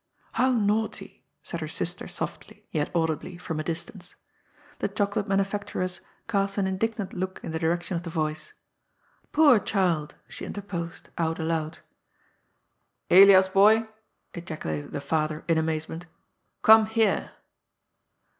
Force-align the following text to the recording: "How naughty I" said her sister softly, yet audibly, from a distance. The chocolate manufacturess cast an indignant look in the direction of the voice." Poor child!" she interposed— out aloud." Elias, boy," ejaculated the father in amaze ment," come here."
"How 0.41 0.49
naughty 0.51 1.23
I" 1.27 1.37
said 1.43 1.59
her 1.61 1.67
sister 1.67 2.07
softly, 2.07 2.65
yet 2.71 2.89
audibly, 2.95 3.37
from 3.37 3.59
a 3.59 3.63
distance. 3.63 4.15
The 4.79 4.87
chocolate 4.87 5.27
manufacturess 5.27 5.99
cast 6.27 6.57
an 6.57 6.65
indignant 6.65 7.13
look 7.13 7.39
in 7.43 7.51
the 7.51 7.59
direction 7.59 7.95
of 7.95 8.01
the 8.01 8.09
voice." 8.09 8.53
Poor 9.31 9.59
child!" 9.59 10.15
she 10.27 10.43
interposed— 10.43 11.09
out 11.19 11.37
aloud." 11.37 11.77
Elias, 13.11 13.49
boy," 13.49 13.89
ejaculated 14.33 14.89
the 14.91 15.01
father 15.01 15.45
in 15.47 15.59
amaze 15.59 15.87
ment," 15.87 16.07
come 16.63 16.87
here." 16.87 17.33